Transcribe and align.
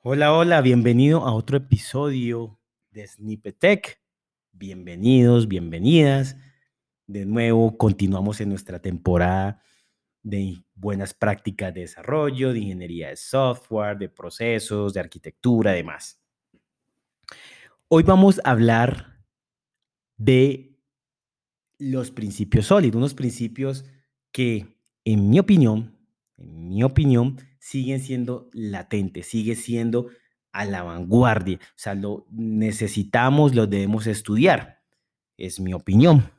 Hola, 0.00 0.32
hola, 0.32 0.60
bienvenido 0.60 1.26
a 1.26 1.34
otro 1.34 1.56
episodio 1.56 2.60
de 2.92 3.04
Snippet 3.04 3.58
Tech. 3.58 4.00
Bienvenidos, 4.52 5.48
bienvenidas. 5.48 6.36
De 7.08 7.26
nuevo, 7.26 7.76
continuamos 7.76 8.40
en 8.40 8.50
nuestra 8.50 8.80
temporada 8.80 9.60
de 10.22 10.62
buenas 10.76 11.14
prácticas 11.14 11.74
de 11.74 11.80
desarrollo, 11.80 12.52
de 12.52 12.60
ingeniería 12.60 13.08
de 13.08 13.16
software, 13.16 13.98
de 13.98 14.08
procesos, 14.08 14.94
de 14.94 15.00
arquitectura, 15.00 15.72
demás. 15.72 16.22
Hoy 17.88 18.04
vamos 18.04 18.40
a 18.44 18.52
hablar 18.52 19.20
de 20.16 20.78
los 21.76 22.12
principios 22.12 22.66
sólidos, 22.66 22.94
unos 22.94 23.14
principios 23.14 23.84
que, 24.30 24.78
en 25.04 25.28
mi 25.28 25.40
opinión, 25.40 25.98
en 26.36 26.68
mi 26.68 26.84
opinión, 26.84 27.47
siguen 27.60 28.00
siendo 28.00 28.48
latentes, 28.52 29.26
sigue 29.26 29.54
siendo 29.54 30.08
a 30.52 30.64
la 30.64 30.82
vanguardia. 30.82 31.58
O 31.58 31.76
sea, 31.76 31.94
lo 31.94 32.26
necesitamos, 32.30 33.54
lo 33.54 33.66
debemos 33.66 34.06
estudiar. 34.06 34.80
Es 35.36 35.60
mi 35.60 35.72
opinión. 35.72 36.30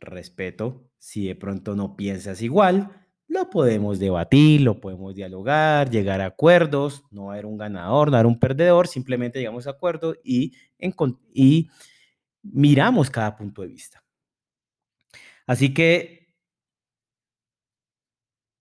Respeto, 0.00 0.90
si 0.98 1.26
de 1.26 1.36
pronto 1.36 1.76
no 1.76 1.96
piensas 1.96 2.42
igual, 2.42 2.90
lo 3.28 3.48
podemos 3.48 3.98
debatir, 3.98 4.62
lo 4.62 4.80
podemos 4.80 5.14
dialogar, 5.14 5.88
llegar 5.88 6.20
a 6.20 6.26
acuerdos, 6.26 7.04
no 7.10 7.30
haber 7.30 7.46
un 7.46 7.58
ganador, 7.58 8.10
no 8.10 8.16
haber 8.16 8.26
un 8.26 8.40
perdedor, 8.40 8.88
simplemente 8.88 9.38
llegamos 9.38 9.66
a 9.66 9.70
acuerdo 9.70 10.16
y, 10.24 10.54
y 11.32 11.70
miramos 12.42 13.10
cada 13.10 13.36
punto 13.36 13.62
de 13.62 13.68
vista. 13.68 14.02
Así 15.46 15.72
que 15.72 16.19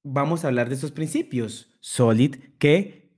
vamos 0.03 0.43
a 0.43 0.47
hablar 0.47 0.69
de 0.69 0.75
esos 0.75 0.91
principios. 0.91 1.77
Solid, 1.79 2.35
que, 2.57 3.11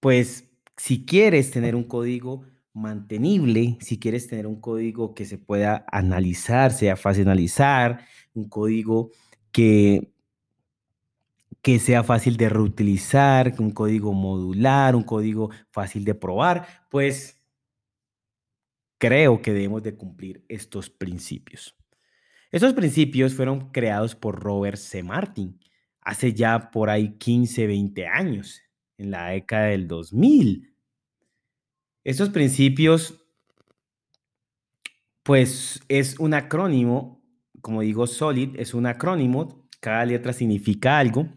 pues, 0.00 0.44
si 0.76 1.04
quieres 1.04 1.50
tener 1.50 1.74
un 1.74 1.84
código 1.84 2.44
mantenible, 2.72 3.78
si 3.80 3.98
quieres 3.98 4.28
tener 4.28 4.46
un 4.46 4.60
código 4.60 5.14
que 5.14 5.24
se 5.24 5.38
pueda 5.38 5.86
analizar, 5.90 6.72
sea 6.72 6.96
fácil 6.96 7.24
analizar, 7.24 8.06
un 8.34 8.48
código 8.48 9.10
que, 9.50 10.12
que 11.62 11.78
sea 11.78 12.04
fácil 12.04 12.36
de 12.36 12.48
reutilizar, 12.50 13.54
un 13.58 13.70
código 13.70 14.12
modular, 14.12 14.94
un 14.94 15.04
código 15.04 15.50
fácil 15.70 16.04
de 16.04 16.14
probar, 16.14 16.66
pues 16.90 17.40
creo 18.98 19.40
que 19.42 19.52
debemos 19.52 19.82
de 19.82 19.96
cumplir 19.96 20.44
estos 20.48 20.90
principios. 20.90 21.74
Esos 22.52 22.74
principios 22.74 23.34
fueron 23.34 23.70
creados 23.70 24.14
por 24.14 24.40
Robert 24.40 24.76
C. 24.76 25.02
Martin 25.02 25.58
hace 26.00 26.32
ya 26.32 26.70
por 26.70 26.88
ahí 26.88 27.18
15, 27.18 27.66
20 27.66 28.06
años, 28.06 28.62
en 28.96 29.10
la 29.10 29.30
década 29.30 29.66
del 29.66 29.88
2000. 29.88 30.72
Estos 32.04 32.30
principios, 32.30 33.26
pues 35.24 35.82
es 35.88 36.16
un 36.20 36.34
acrónimo, 36.34 37.20
como 37.60 37.82
digo, 37.82 38.06
SOLID 38.06 38.60
es 38.60 38.74
un 38.74 38.86
acrónimo, 38.86 39.68
cada 39.80 40.04
letra 40.04 40.32
significa 40.32 41.00
algo, 41.00 41.28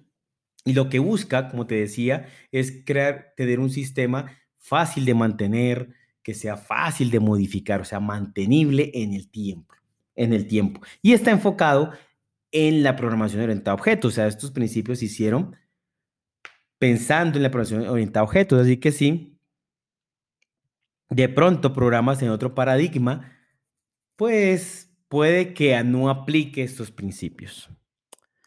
y 0.64 0.74
lo 0.74 0.90
que 0.90 1.00
busca, 1.00 1.50
como 1.50 1.66
te 1.66 1.76
decía, 1.76 2.28
es 2.52 2.84
crear, 2.86 3.34
tener 3.36 3.60
un 3.60 3.72
sistema 3.72 4.38
fácil 4.60 5.06
de 5.06 5.16
mantener, 5.16 5.96
que 6.22 6.36
sea 6.36 6.58
fácil 6.58 7.10
de 7.10 7.20
modificar, 7.20 7.82
o 7.82 7.86
sea, 7.86 8.00
mantenible 8.00 8.92
en 8.94 9.16
el 9.16 9.32
tiempo 9.32 9.79
en 10.20 10.34
el 10.34 10.48
tiempo. 10.48 10.82
Y 11.02 11.14
está 11.14 11.32
enfocado 11.32 11.94
en 12.52 12.84
la 12.84 12.96
programación 12.96 13.42
orientada 13.42 13.72
a 13.72 13.76
objetos. 13.76 14.14
O 14.14 14.16
sea, 14.16 14.28
estos 14.28 14.52
principios 14.52 15.00
se 15.00 15.06
hicieron 15.06 15.56
pensando 16.78 17.38
en 17.38 17.44
la 17.44 17.52
programación 17.52 17.90
orientada 17.90 18.22
a 18.22 18.28
objetos. 18.28 18.62
Así 18.62 18.78
que 18.78 18.92
sí, 18.92 19.40
de 21.10 21.30
pronto 21.30 21.74
programas 21.74 22.22
en 22.22 22.30
otro 22.30 22.54
paradigma, 22.54 23.32
pues 24.18 24.94
puede 25.08 25.54
que 25.54 25.82
no 25.84 26.10
aplique 26.10 26.64
estos 26.64 26.92
principios. 26.92 27.70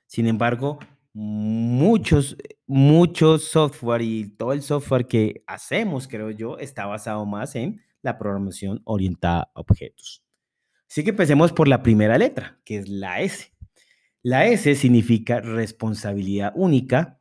Sin 0.07 0.27
embargo, 0.27 0.79
muchos, 1.15 2.37
muchos 2.67 3.45
software 3.45 4.03
y 4.03 4.37
todo 4.37 4.53
el 4.53 4.61
software 4.61 5.07
que 5.07 5.43
hacemos, 5.47 6.07
creo 6.07 6.31
yo, 6.31 6.59
está 6.59 6.85
basado 6.85 7.25
más 7.25 7.57
en 7.57 7.81
la 8.03 8.19
programación 8.19 8.83
orientada 8.85 9.51
a 9.55 9.61
objetos. 9.61 10.22
Así 10.93 11.05
que 11.05 11.09
empecemos 11.09 11.55
por 11.55 11.69
la 11.69 11.83
primera 11.83 12.19
letra, 12.19 12.61
que 12.67 12.77
es 12.77 12.87
la 12.87 13.23
S. 13.23 13.51
La 14.23 14.47
S 14.49 14.75
significa 14.75 15.41
responsabilidad 15.41 16.53
única. 16.55 17.19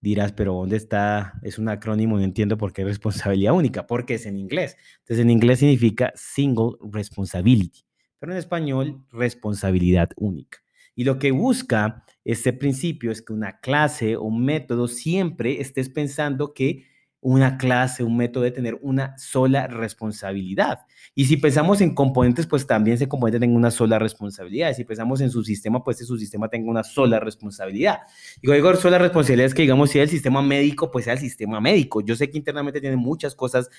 Dirás, 0.00 0.30
pero 0.30 0.54
¿dónde 0.54 0.76
está? 0.76 1.32
Es 1.42 1.58
un 1.58 1.68
acrónimo, 1.68 2.16
no 2.16 2.22
entiendo 2.22 2.56
por 2.56 2.72
qué 2.72 2.84
responsabilidad 2.84 3.54
única, 3.54 3.88
porque 3.88 4.14
es 4.14 4.26
en 4.26 4.36
inglés. 4.36 4.76
Entonces, 5.00 5.18
en 5.24 5.30
inglés 5.30 5.58
significa 5.58 6.12
single 6.14 6.76
responsibility, 6.92 7.80
pero 8.20 8.30
en 8.30 8.38
español, 8.38 9.04
responsabilidad 9.10 10.10
única. 10.14 10.58
Y 10.94 11.02
lo 11.02 11.18
que 11.18 11.32
busca 11.32 12.04
este 12.22 12.52
principio 12.52 13.10
es 13.10 13.20
que 13.20 13.32
una 13.32 13.58
clase 13.58 14.14
o 14.14 14.22
un 14.22 14.44
método 14.44 14.86
siempre 14.86 15.60
estés 15.60 15.88
pensando 15.88 16.54
que 16.54 16.86
una 17.22 17.56
clase, 17.56 18.02
un 18.02 18.16
método 18.16 18.42
de 18.42 18.50
tener 18.50 18.78
una 18.82 19.16
sola 19.16 19.68
responsabilidad. 19.68 20.80
Y 21.14 21.26
si 21.26 21.36
pensamos 21.36 21.80
en 21.80 21.94
componentes, 21.94 22.46
pues 22.48 22.66
también 22.66 22.96
ese 22.96 23.08
componente 23.08 23.38
tenga 23.38 23.56
una 23.56 23.70
sola 23.70 24.00
responsabilidad. 24.00 24.74
Si 24.74 24.84
pensamos 24.84 25.20
en 25.20 25.30
su 25.30 25.44
sistema, 25.44 25.84
pues 25.84 25.98
ese 25.98 26.06
su 26.06 26.18
sistema 26.18 26.48
tenga 26.48 26.68
una 26.68 26.82
sola 26.82 27.20
responsabilidad. 27.20 28.00
Y 28.42 28.46
cuando 28.48 28.66
digo 28.66 28.80
sola 28.80 28.98
responsabilidad 28.98 29.46
es 29.46 29.54
que, 29.54 29.62
digamos, 29.62 29.90
si 29.90 30.00
el 30.00 30.08
sistema 30.08 30.42
médico, 30.42 30.90
pues 30.90 31.04
sea 31.04 31.14
el 31.14 31.20
sistema 31.20 31.60
médico. 31.60 32.00
Yo 32.00 32.16
sé 32.16 32.28
que 32.28 32.38
internamente 32.38 32.80
tiene 32.80 32.96
muchas 32.96 33.36
cosas 33.36 33.70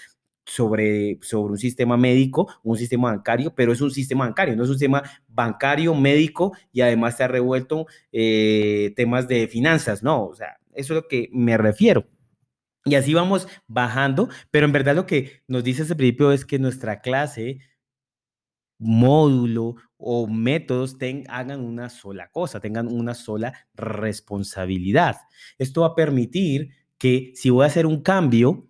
sobre, 0.45 1.19
sobre 1.21 1.51
un 1.51 1.57
sistema 1.57 1.97
médico, 1.97 2.47
un 2.63 2.77
sistema 2.77 3.11
bancario, 3.11 3.53
pero 3.53 3.73
es 3.73 3.81
un 3.81 3.91
sistema 3.91 4.25
bancario, 4.25 4.55
no 4.55 4.63
es 4.63 4.69
un 4.69 4.75
sistema 4.75 5.03
bancario, 5.27 5.95
médico 5.95 6.53
y 6.71 6.81
además 6.81 7.17
se 7.17 7.23
ha 7.23 7.27
revuelto 7.27 7.87
eh, 8.11 8.93
temas 8.95 9.27
de 9.27 9.47
finanzas, 9.47 10.03
no, 10.03 10.25
o 10.25 10.35
sea, 10.35 10.57
eso 10.73 10.93
es 10.93 11.01
lo 11.03 11.07
que 11.07 11.29
me 11.31 11.57
refiero. 11.57 12.05
Y 12.85 12.95
así 12.95 13.13
vamos 13.13 13.47
bajando, 13.67 14.29
pero 14.51 14.65
en 14.65 14.73
verdad 14.73 14.95
lo 14.95 15.05
que 15.05 15.43
nos 15.47 15.63
dice 15.63 15.83
ese 15.83 15.95
principio 15.95 16.31
es 16.31 16.45
que 16.45 16.59
nuestra 16.59 16.99
clase, 17.01 17.59
módulo 18.77 19.75
o 19.97 20.27
métodos 20.27 20.97
hagan 21.29 21.61
una 21.61 21.89
sola 21.89 22.29
cosa, 22.31 22.59
tengan 22.59 22.87
una 22.87 23.13
sola 23.13 23.53
responsabilidad. 23.73 25.15
Esto 25.57 25.81
va 25.81 25.87
a 25.87 25.95
permitir 25.95 26.71
que 26.97 27.31
si 27.35 27.49
voy 27.49 27.63
a 27.63 27.67
hacer 27.67 27.85
un 27.85 28.01
cambio, 28.01 28.69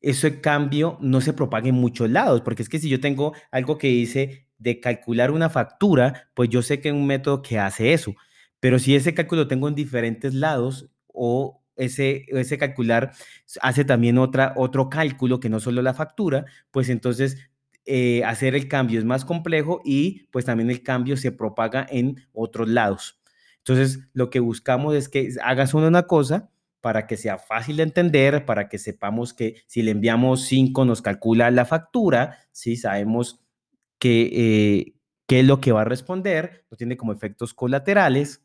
ese 0.00 0.40
cambio 0.40 0.98
no 1.00 1.20
se 1.20 1.32
propague 1.32 1.70
en 1.70 1.74
muchos 1.74 2.10
lados, 2.10 2.40
porque 2.42 2.62
es 2.62 2.68
que 2.68 2.78
si 2.78 2.88
yo 2.88 3.00
tengo 3.00 3.34
algo 3.50 3.78
que 3.78 3.88
dice 3.88 4.48
de 4.58 4.80
calcular 4.80 5.30
una 5.30 5.50
factura, 5.50 6.30
pues 6.34 6.48
yo 6.48 6.62
sé 6.62 6.80
que 6.80 6.88
es 6.88 6.94
un 6.94 7.06
método 7.06 7.42
que 7.42 7.58
hace 7.58 7.92
eso, 7.92 8.14
pero 8.60 8.78
si 8.78 8.94
ese 8.94 9.14
cálculo 9.14 9.46
tengo 9.48 9.68
en 9.68 9.74
diferentes 9.74 10.32
lados 10.34 10.90
o 11.06 11.63
ese, 11.76 12.26
ese 12.28 12.58
calcular 12.58 13.12
hace 13.60 13.84
también 13.84 14.18
otra, 14.18 14.52
otro 14.56 14.88
cálculo 14.88 15.40
que 15.40 15.48
no 15.48 15.60
solo 15.60 15.82
la 15.82 15.94
factura, 15.94 16.44
pues 16.70 16.88
entonces 16.88 17.38
eh, 17.86 18.24
hacer 18.24 18.54
el 18.54 18.68
cambio 18.68 18.98
es 18.98 19.04
más 19.04 19.24
complejo 19.24 19.82
y 19.84 20.26
pues 20.30 20.44
también 20.44 20.70
el 20.70 20.82
cambio 20.82 21.16
se 21.16 21.32
propaga 21.32 21.86
en 21.90 22.26
otros 22.32 22.68
lados. 22.68 23.20
Entonces, 23.58 24.00
lo 24.12 24.30
que 24.30 24.40
buscamos 24.40 24.94
es 24.94 25.08
que 25.08 25.30
hagas 25.42 25.74
una 25.74 26.02
cosa 26.06 26.50
para 26.80 27.06
que 27.06 27.16
sea 27.16 27.38
fácil 27.38 27.78
de 27.78 27.84
entender, 27.84 28.44
para 28.44 28.68
que 28.68 28.78
sepamos 28.78 29.32
que 29.32 29.62
si 29.66 29.82
le 29.82 29.90
enviamos 29.90 30.44
5 30.44 30.84
nos 30.84 31.00
calcula 31.00 31.50
la 31.50 31.64
factura, 31.64 32.38
si 32.52 32.76
sabemos 32.76 33.42
que, 33.98 34.30
eh, 34.32 34.94
qué 35.26 35.40
es 35.40 35.46
lo 35.46 35.60
que 35.62 35.72
va 35.72 35.80
a 35.80 35.84
responder, 35.86 36.66
no 36.70 36.76
tiene 36.76 36.98
como 36.98 37.12
efectos 37.12 37.54
colaterales 37.54 38.43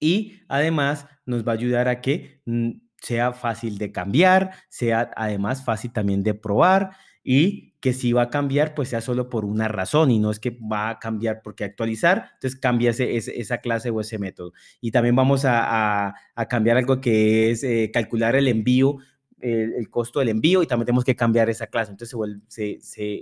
y 0.00 0.40
además 0.48 1.06
nos 1.26 1.46
va 1.46 1.52
a 1.52 1.54
ayudar 1.54 1.86
a 1.88 2.00
que 2.00 2.40
mm, 2.46 2.70
sea 2.96 3.32
fácil 3.32 3.78
de 3.78 3.92
cambiar, 3.92 4.52
sea 4.68 5.10
además 5.14 5.64
fácil 5.64 5.92
también 5.92 6.22
de 6.22 6.34
probar 6.34 6.90
y 7.22 7.74
que 7.80 7.92
si 7.92 8.12
va 8.12 8.22
a 8.22 8.30
cambiar, 8.30 8.74
pues 8.74 8.90
sea 8.90 9.00
solo 9.00 9.30
por 9.30 9.44
una 9.44 9.68
razón 9.68 10.10
y 10.10 10.18
no 10.18 10.30
es 10.30 10.38
que 10.38 10.58
va 10.60 10.90
a 10.90 10.98
cambiar 10.98 11.40
porque 11.42 11.64
actualizar, 11.64 12.30
entonces 12.34 12.58
cambia 12.58 12.90
ese, 12.90 13.16
esa 13.16 13.58
clase 13.58 13.90
o 13.90 14.00
ese 14.00 14.18
método. 14.18 14.52
Y 14.80 14.90
también 14.90 15.16
vamos 15.16 15.44
a, 15.46 16.14
cambiar 16.48 16.76
algo 16.76 17.00
que 17.00 17.50
es 17.50 17.62
eh, 17.62 17.90
calcular 17.92 18.36
el 18.36 18.48
envío, 18.48 18.98
el, 19.40 19.88
costo 19.88 20.18
del 20.18 20.28
envío 20.28 20.62
y 20.62 20.66
también 20.66 20.86
tenemos 20.86 21.04
que 21.04 21.16
cambiar 21.16 21.48
esa 21.48 21.68
clase, 21.68 21.92
entonces 21.92 22.10
se 22.10 22.16
vuelve, 22.16 22.42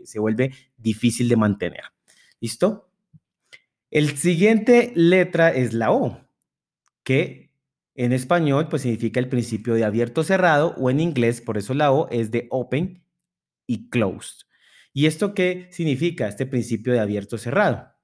se 0.05 0.19
vuelve 0.19 0.53
difícil 0.77 1.29
de 1.29 1.37
mantener. 1.37 1.85
¿Listo? 2.41 2.91
El 3.91 4.17
siguiente 4.17 4.93
letra 4.95 5.51
es 5.51 5.73
la 5.73 5.93
O 5.93 6.28
que 7.09 7.55
en 7.95 8.13
español 8.13 8.69
pues 8.69 8.83
significa 8.83 9.19
el 9.19 9.31
principio 9.31 9.73
de 9.73 9.83
abierto 9.83 10.23
cerrado 10.25 10.75
o 10.77 10.91
en 10.91 11.01
inglés, 11.01 11.41
por 11.41 11.57
eso 11.57 11.73
la 11.73 11.91
O 11.91 12.07
es 12.11 12.31
de 12.31 12.49
open 12.51 13.03
y 13.67 13.89
closed. 13.89 14.45
¿Y 14.93 15.07
esto 15.07 15.33
qué 15.33 15.71
significa 15.73 16.29
este 16.29 16.45
principio 16.45 16.93
de 16.93 17.01
abierto 17.01 17.39
cerrado? 17.39 17.95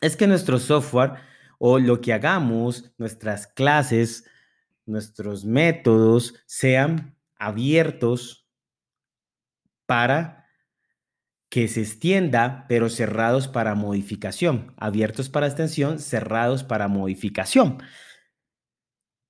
Es 0.00 0.16
que 0.16 0.28
nuestro 0.28 0.60
software 0.60 1.14
o 1.58 1.80
lo 1.80 2.00
que 2.00 2.12
hagamos, 2.12 2.92
nuestras 2.98 3.48
clases, 3.48 4.30
nuestros 4.86 5.44
métodos 5.44 6.36
sean 6.46 7.16
abiertos 7.36 8.46
para 9.86 10.46
que 11.48 11.66
se 11.66 11.80
extienda, 11.80 12.64
pero 12.68 12.90
cerrados 12.90 13.48
para 13.48 13.74
modificación. 13.74 14.72
Abiertos 14.76 15.28
para 15.28 15.48
extensión, 15.48 15.98
cerrados 15.98 16.62
para 16.62 16.86
modificación. 16.86 17.78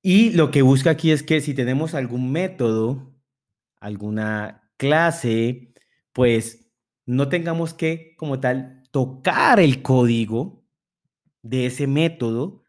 Y 0.02 0.30
lo 0.30 0.50
que 0.50 0.62
busca 0.62 0.90
aquí 0.90 1.10
es 1.10 1.22
que 1.22 1.40
si 1.40 1.54
tenemos 1.54 1.94
algún 1.94 2.32
método, 2.32 3.14
alguna 3.80 4.70
clase, 4.76 5.74
pues 6.12 6.72
no 7.06 7.28
tengamos 7.28 7.74
que, 7.74 8.14
como 8.16 8.40
tal, 8.40 8.84
tocar 8.90 9.60
el 9.60 9.82
código 9.82 10.64
de 11.42 11.66
ese 11.66 11.86
método 11.86 12.62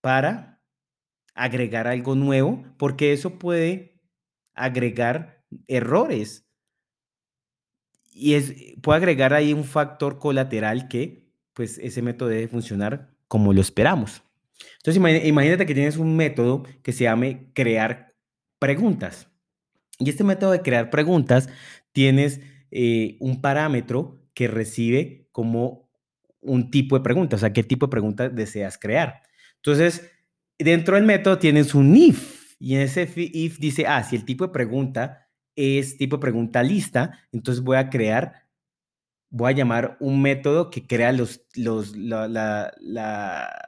para 0.00 0.60
agregar 1.34 1.86
algo 1.86 2.14
nuevo, 2.14 2.64
porque 2.76 3.12
eso 3.12 3.38
puede 3.38 4.00
agregar 4.54 5.44
errores. 5.68 6.48
Y 8.12 8.34
es, 8.34 8.54
puede 8.82 8.96
agregar 8.98 9.32
ahí 9.32 9.52
un 9.52 9.64
factor 9.64 10.18
colateral 10.18 10.88
que, 10.88 11.30
pues, 11.52 11.78
ese 11.78 12.02
método 12.02 12.30
debe 12.30 12.48
funcionar 12.48 13.14
como 13.28 13.52
lo 13.52 13.60
esperamos. 13.60 14.22
Entonces, 14.84 15.24
imagínate 15.26 15.66
que 15.66 15.74
tienes 15.74 15.96
un 15.96 16.16
método 16.16 16.64
que 16.82 16.92
se 16.92 17.04
llame 17.04 17.50
crear 17.54 18.14
preguntas. 18.58 19.28
Y 19.98 20.10
este 20.10 20.24
método 20.24 20.52
de 20.52 20.62
crear 20.62 20.90
preguntas 20.90 21.48
tienes 21.92 22.40
eh, 22.70 23.16
un 23.20 23.40
parámetro 23.40 24.20
que 24.34 24.48
recibe 24.48 25.28
como 25.32 25.90
un 26.40 26.70
tipo 26.70 26.96
de 26.96 27.02
pregunta, 27.02 27.36
o 27.36 27.38
sea, 27.38 27.52
qué 27.52 27.64
tipo 27.64 27.86
de 27.86 27.90
pregunta 27.90 28.28
deseas 28.28 28.78
crear. 28.78 29.22
Entonces, 29.56 30.10
dentro 30.58 30.94
del 30.94 31.04
método 31.04 31.38
tienes 31.38 31.74
un 31.74 31.96
if 31.96 32.54
y 32.60 32.74
en 32.74 32.82
ese 32.82 33.08
if 33.16 33.58
dice, 33.58 33.86
ah, 33.86 34.02
si 34.02 34.16
el 34.16 34.24
tipo 34.24 34.46
de 34.46 34.52
pregunta 34.52 35.28
es 35.56 35.96
tipo 35.96 36.16
de 36.16 36.20
pregunta 36.20 36.62
lista, 36.62 37.26
entonces 37.32 37.62
voy 37.62 37.76
a 37.76 37.90
crear 37.90 38.47
voy 39.30 39.52
a 39.52 39.56
llamar 39.56 39.96
un 40.00 40.22
método 40.22 40.70
que 40.70 40.86
crea 40.86 41.12
los, 41.12 41.42
los, 41.54 41.96
la, 41.96 42.72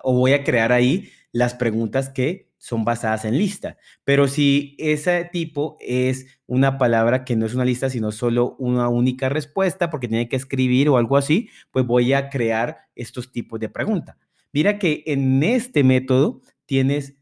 o 0.02 0.14
voy 0.14 0.32
a 0.32 0.44
crear 0.44 0.72
ahí 0.72 1.10
las 1.32 1.54
preguntas 1.54 2.08
que 2.08 2.50
son 2.58 2.84
basadas 2.84 3.24
en 3.24 3.38
lista. 3.38 3.78
Pero 4.04 4.28
si 4.28 4.76
ese 4.78 5.28
tipo 5.32 5.76
es 5.80 6.26
una 6.46 6.76
palabra 6.76 7.24
que 7.24 7.34
no 7.34 7.46
es 7.46 7.54
una 7.54 7.64
lista, 7.64 7.88
sino 7.88 8.12
solo 8.12 8.56
una 8.58 8.88
única 8.88 9.28
respuesta, 9.28 9.90
porque 9.90 10.08
tiene 10.08 10.28
que 10.28 10.36
escribir 10.36 10.88
o 10.88 10.98
algo 10.98 11.16
así, 11.16 11.48
pues 11.70 11.86
voy 11.86 12.12
a 12.12 12.28
crear 12.28 12.88
estos 12.94 13.32
tipos 13.32 13.58
de 13.60 13.70
preguntas. 13.70 14.16
Mira 14.52 14.78
que 14.78 15.04
en 15.06 15.42
este 15.42 15.84
método 15.84 16.42
tienes 16.66 17.16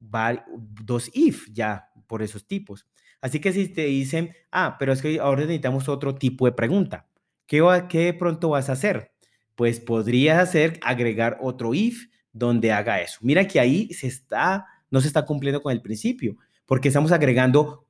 dos 0.00 1.10
if 1.12 1.48
ya 1.52 1.90
por 2.06 2.22
esos 2.22 2.46
tipos. 2.46 2.86
Así 3.20 3.40
que 3.40 3.52
si 3.52 3.68
te 3.68 3.86
dicen, 3.86 4.34
ah, 4.52 4.76
pero 4.78 4.92
es 4.92 5.00
que 5.00 5.18
ahora 5.18 5.40
necesitamos 5.40 5.88
otro 5.88 6.14
tipo 6.14 6.44
de 6.44 6.52
pregunta. 6.52 7.08
¿Qué, 7.46 7.62
¿Qué 7.88 8.14
pronto 8.14 8.50
vas 8.50 8.68
a 8.68 8.72
hacer? 8.72 9.12
Pues 9.54 9.80
podrías 9.80 10.38
hacer, 10.38 10.78
agregar 10.82 11.38
otro 11.40 11.74
if 11.74 12.06
donde 12.32 12.72
haga 12.72 13.00
eso. 13.00 13.18
Mira 13.22 13.46
que 13.46 13.60
ahí 13.60 13.92
se 13.92 14.06
está, 14.06 14.66
no 14.90 15.00
se 15.00 15.06
está 15.06 15.24
cumpliendo 15.24 15.62
con 15.62 15.72
el 15.72 15.82
principio, 15.82 16.36
porque 16.66 16.88
estamos 16.88 17.12
agregando, 17.12 17.86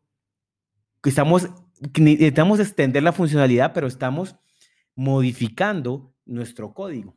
estamos, 1.03 1.49
necesitamos 1.99 2.61
extender 2.61 3.03
la 3.03 3.13
funcionalidad, 3.13 3.73
pero 3.73 3.87
estamos 3.87 4.37
modificando 4.95 6.15
nuestro 6.27 6.75
código. 6.75 7.17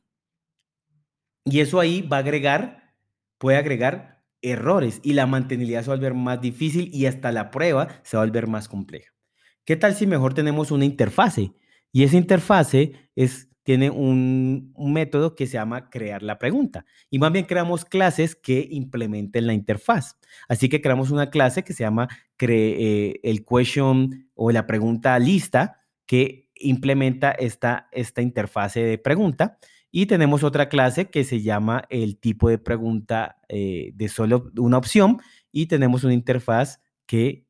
Y 1.46 1.60
eso 1.60 1.80
ahí 1.80 2.02
va 2.02 2.18
a 2.18 2.22
agregar, 2.22 2.94
puede 3.38 3.58
agregar 3.58 4.24
errores 4.42 5.00
y 5.04 5.14
la 5.14 5.26
mantenibilidad 5.26 5.82
se 5.82 5.88
va 5.88 5.94
a 5.94 5.98
volver 5.98 6.14
más 6.14 6.42
difícil 6.42 6.90
y 6.94 7.06
hasta 7.06 7.32
la 7.32 7.52
prueba 7.52 8.02
se 8.04 8.18
va 8.18 8.24
a 8.24 8.26
volver 8.26 8.48
más 8.48 8.68
compleja. 8.68 9.14
¿Qué 9.66 9.76
tal 9.76 9.96
si 9.96 10.08
mejor 10.08 10.34
tenemos 10.34 10.72
una 10.72 10.86
interfase? 10.86 11.54
Y 11.92 12.04
esa 12.04 12.18
interfase 12.18 12.94
tiene 13.68 13.90
un, 13.90 14.74
método 14.78 15.36
que 15.36 15.46
se 15.46 15.54
llama 15.54 15.90
crear 15.90 16.24
la 16.24 16.40
pregunta. 16.40 16.86
Y 17.10 17.20
más 17.20 17.34
bien 17.34 17.46
creamos 17.46 17.84
clases 17.84 18.34
que 18.34 18.66
implementen 18.72 19.46
la 19.46 19.54
interfaz. 19.54 20.18
Así 20.48 20.70
que 20.70 20.82
creamos 20.82 21.12
una 21.12 21.30
clase 21.30 21.64
que 21.64 21.74
se 21.74 21.84
llama 21.84 22.08
eh, 22.40 23.20
el 23.24 23.44
question 23.44 24.30
o 24.36 24.52
la 24.52 24.66
pregunta 24.66 25.20
lista 25.20 25.82
que 26.06 26.50
implementa 26.56 27.32
esta, 27.32 27.90
esta 27.92 28.22
interfase 28.22 28.84
de 28.84 28.98
pregunta. 28.98 29.58
Y 29.92 30.06
tenemos 30.06 30.46
otra 30.46 30.70
clase 30.70 31.10
que 31.10 31.26
se 31.26 31.42
llama 31.42 31.84
el 31.90 32.20
tipo 32.20 32.50
de 32.50 32.60
pregunta 32.60 33.38
eh, 33.50 33.92
de 33.96 34.08
solo 34.08 34.50
una 34.56 34.78
opción. 34.78 35.18
Y 35.52 35.66
tenemos 35.66 36.06
una 36.06 36.14
interfaz 36.14 36.80
que 37.06 37.48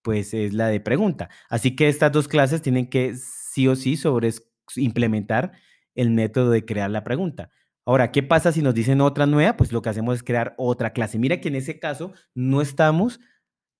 pues 0.00 0.34
es 0.34 0.54
la 0.54 0.68
de 0.68 0.80
pregunta. 0.80 1.28
Así 1.50 1.76
que 1.76 1.88
estas 1.88 2.12
dos 2.12 2.28
clases 2.28 2.62
tienen 2.62 2.88
que 2.88 3.14
sí 3.54 3.68
o 3.68 3.76
sí 3.76 3.96
sobre 3.96 4.30
implementar 4.74 5.52
el 5.94 6.10
método 6.10 6.50
de 6.50 6.64
crear 6.64 6.90
la 6.90 7.04
pregunta. 7.04 7.50
Ahora, 7.86 8.10
¿qué 8.10 8.22
pasa 8.24 8.50
si 8.50 8.62
nos 8.62 8.74
dicen 8.74 9.00
otra 9.00 9.26
nueva? 9.26 9.56
Pues 9.56 9.70
lo 9.70 9.80
que 9.80 9.90
hacemos 9.90 10.16
es 10.16 10.22
crear 10.24 10.54
otra 10.58 10.92
clase. 10.92 11.18
Mira 11.18 11.40
que 11.40 11.48
en 11.48 11.54
ese 11.54 11.78
caso 11.78 12.12
no 12.34 12.60
estamos 12.60 13.20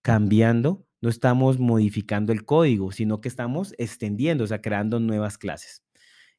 cambiando, 0.02 0.86
no 1.00 1.08
estamos 1.08 1.58
modificando 1.58 2.32
el 2.32 2.44
código, 2.44 2.92
sino 2.92 3.20
que 3.20 3.28
estamos 3.28 3.74
extendiendo, 3.78 4.44
o 4.44 4.46
sea, 4.46 4.62
creando 4.62 5.00
nuevas 5.00 5.38
clases. 5.38 5.82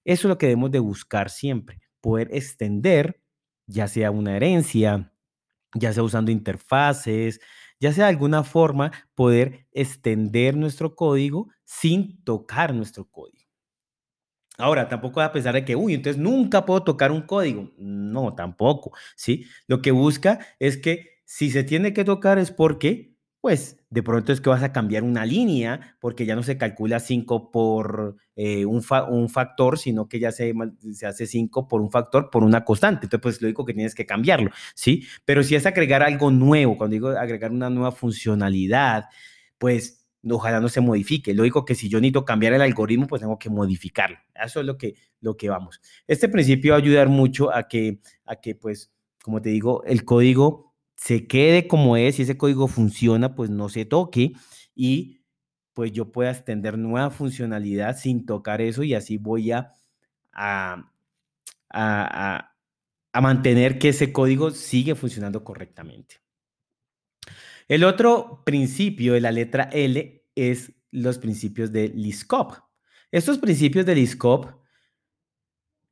Eso 0.05 0.27
es 0.27 0.29
lo 0.29 0.37
que 0.37 0.45
debemos 0.45 0.71
de 0.71 0.79
buscar 0.79 1.29
siempre, 1.29 1.81
poder 1.99 2.29
extender, 2.31 3.19
ya 3.67 3.87
sea 3.89 4.11
una 4.11 4.37
herencia, 4.37 5.11
ya 5.73 5.91
sea 5.91 6.03
usando 6.03 6.31
interfaces, 6.31 7.41
ya 7.85 7.93
sea 7.93 8.05
de 8.05 8.09
alguna 8.09 8.43
forma 8.43 8.91
poder 9.13 9.67
extender 9.71 10.57
nuestro 10.57 10.95
código 10.95 11.49
sin 11.65 12.23
tocar 12.23 12.73
nuestro 12.73 13.05
código. 13.05 13.45
Ahora, 14.57 14.87
tampoco 14.87 15.21
a 15.21 15.31
pesar 15.31 15.53
de 15.53 15.65
que, 15.65 15.75
uy, 15.75 15.93
entonces 15.93 16.21
nunca 16.21 16.65
puedo 16.65 16.83
tocar 16.83 17.11
un 17.11 17.21
código. 17.21 17.71
No, 17.77 18.33
tampoco, 18.35 18.91
¿sí? 19.15 19.45
Lo 19.67 19.81
que 19.81 19.91
busca 19.91 20.39
es 20.59 20.77
que 20.77 21.09
si 21.25 21.51
se 21.51 21.63
tiene 21.63 21.93
que 21.93 22.05
tocar 22.05 22.39
es 22.39 22.51
porque 22.51 23.14
pues 23.45 23.77
de 23.91 24.01
pronto 24.01 24.33
es 24.33 24.41
que 24.41 24.49
vas 24.49 24.63
a 24.63 24.73
cambiar 24.73 25.03
una 25.03 25.23
línea 25.23 25.95
porque 25.99 26.25
ya 26.25 26.35
no 26.35 26.41
se 26.41 26.57
calcula 26.57 26.99
5 26.99 27.51
por 27.51 28.15
eh, 28.35 28.65
un, 28.65 28.83
un, 29.09 29.29
factor, 29.29 29.77
sino 29.77 30.09
que 30.09 30.19
ya 30.19 30.31
se, 30.31 30.51
se 30.93 31.05
hace 31.05 31.27
5 31.27 31.67
por 31.67 31.79
un 31.79 31.91
factor 31.91 32.31
por 32.31 32.43
una 32.43 32.65
constante. 32.65 33.05
Entonces, 33.05 33.21
pues 33.21 33.41
lógico 33.43 33.63
que 33.63 33.75
tienes 33.75 33.93
que 33.93 34.07
cambiarlo, 34.07 34.49
¿sí? 34.73 35.05
Pero 35.25 35.43
si 35.43 35.53
es 35.53 35.67
agregar 35.67 36.01
algo 36.01 36.31
nuevo, 36.31 36.75
cuando 36.75 36.95
digo 36.95 37.09
agregar 37.09 37.51
una 37.51 37.69
nueva 37.69 37.91
funcionalidad, 37.91 39.09
pues 39.59 40.07
ojalá 40.27 40.59
no 40.59 40.67
se 40.67 40.81
modifique. 40.81 41.35
Lógico 41.35 41.65
que 41.65 41.75
si 41.75 41.87
yo 41.87 41.99
necesito 41.99 42.25
cambiar 42.25 42.53
el 42.53 42.63
algoritmo, 42.63 43.05
pues 43.05 43.21
tengo 43.21 43.37
que 43.37 43.51
modificarlo. 43.51 44.17
Eso 44.33 44.61
es 44.61 44.65
lo 44.65 44.75
que, 44.75 44.95
lo 45.21 45.37
que 45.37 45.49
vamos. 45.49 45.81
Este 46.07 46.29
principio 46.29 46.71
va 46.71 46.77
a 46.79 46.81
ayudar 46.81 47.09
mucho 47.09 47.53
a 47.53 47.67
que, 47.67 47.99
a 48.25 48.37
que, 48.37 48.55
pues, 48.55 48.91
como 49.21 49.39
te 49.39 49.49
digo, 49.49 49.83
el 49.83 50.03
código 50.03 50.74
se 51.05 51.27
quede 51.27 51.67
como 51.67 51.97
es 51.97 52.17
y 52.17 52.23
ese 52.23 52.35
código 52.35 52.67
funciona, 52.67 53.35
pues 53.35 53.51
no 53.51 53.69
se 53.69 53.85
toque 53.85 54.33
y 54.73 55.21
pues 55.73 55.91
yo 55.91 56.11
pueda 56.11 56.31
extender 56.31 56.79
nueva 56.79 57.11
funcionalidad 57.11 57.95
sin 57.95 58.25
tocar 58.25 58.59
eso 58.59 58.81
y 58.81 58.95
así 58.95 59.17
voy 59.17 59.51
a, 59.51 59.71
a, 60.33 60.89
a, 61.69 63.21
mantener 63.21 63.77
que 63.77 63.89
ese 63.89 64.11
código 64.11 64.49
sigue 64.49 64.95
funcionando 64.95 65.43
correctamente. 65.43 66.21
El 67.67 67.83
otro 67.83 68.41
principio 68.43 69.13
de 69.13 69.21
la 69.21 69.31
letra 69.31 69.69
L 69.73 70.25
es 70.33 70.73
los 70.89 71.19
principios 71.19 71.71
de 71.71 71.89
LISCOP. 71.89 72.53
Estos 73.11 73.37
principios 73.37 73.85
de 73.85 73.93
LISCOP 73.93 74.47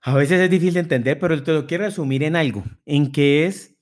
a 0.02 0.16
veces 0.16 0.42
es 0.42 0.50
difícil 0.50 0.74
de 0.74 0.80
entender, 0.80 1.20
pero 1.20 1.44
te 1.44 1.54
lo 1.54 1.68
quiero 1.68 1.84
resumir 1.84 2.24
en 2.24 2.36
algo, 2.36 2.64
en 2.88 3.12
que 3.12 3.46
es 3.46 3.73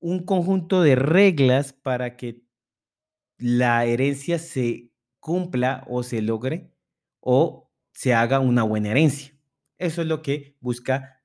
un 0.00 0.24
conjunto 0.24 0.82
de 0.82 0.94
reglas 0.96 1.72
para 1.72 2.16
que 2.16 2.42
la 3.38 3.84
herencia 3.84 4.38
se 4.38 4.90
cumpla 5.20 5.84
o 5.88 6.02
se 6.02 6.22
logre 6.22 6.70
o 7.20 7.70
se 7.92 8.14
haga 8.14 8.40
una 8.40 8.62
buena 8.62 8.90
herencia. 8.90 9.32
Eso 9.78 10.02
es 10.02 10.08
lo 10.08 10.22
que 10.22 10.56
busca 10.60 11.22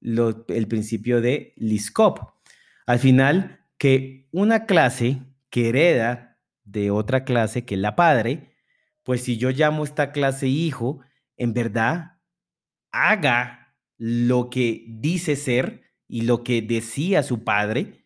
el 0.00 0.68
principio 0.68 1.20
de 1.20 1.54
LISCOP. 1.56 2.18
Al 2.86 2.98
final, 2.98 3.64
que 3.78 4.28
una 4.32 4.66
clase 4.66 5.22
que 5.50 5.68
hereda 5.68 6.38
de 6.64 6.90
otra 6.90 7.24
clase 7.24 7.64
que 7.64 7.76
la 7.76 7.96
padre, 7.96 8.54
pues 9.02 9.22
si 9.22 9.36
yo 9.36 9.50
llamo 9.50 9.84
esta 9.84 10.12
clase 10.12 10.48
hijo, 10.48 11.00
en 11.36 11.52
verdad 11.52 12.18
haga 12.90 13.76
lo 13.96 14.50
que 14.50 14.84
dice 14.88 15.36
ser 15.36 15.82
y 16.08 16.22
lo 16.22 16.44
que 16.44 16.62
decía 16.62 17.22
su 17.22 17.44
padre, 17.44 18.03